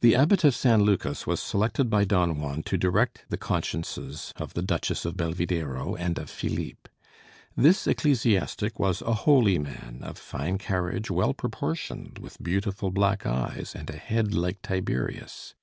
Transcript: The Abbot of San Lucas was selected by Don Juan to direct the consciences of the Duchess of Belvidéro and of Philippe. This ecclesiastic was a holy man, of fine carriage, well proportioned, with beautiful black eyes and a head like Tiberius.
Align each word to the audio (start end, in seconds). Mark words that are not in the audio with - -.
The 0.00 0.14
Abbot 0.16 0.44
of 0.44 0.54
San 0.54 0.80
Lucas 0.84 1.26
was 1.26 1.40
selected 1.42 1.90
by 1.90 2.06
Don 2.06 2.40
Juan 2.40 2.62
to 2.62 2.78
direct 2.78 3.26
the 3.28 3.36
consciences 3.36 4.32
of 4.36 4.54
the 4.54 4.62
Duchess 4.62 5.04
of 5.04 5.18
Belvidéro 5.18 5.94
and 5.98 6.16
of 6.18 6.30
Philippe. 6.30 6.88
This 7.54 7.86
ecclesiastic 7.86 8.78
was 8.78 9.02
a 9.02 9.12
holy 9.12 9.58
man, 9.58 9.98
of 10.00 10.16
fine 10.16 10.56
carriage, 10.56 11.10
well 11.10 11.34
proportioned, 11.34 12.18
with 12.18 12.42
beautiful 12.42 12.90
black 12.90 13.26
eyes 13.26 13.74
and 13.76 13.90
a 13.90 13.98
head 13.98 14.32
like 14.32 14.62
Tiberius. 14.62 15.54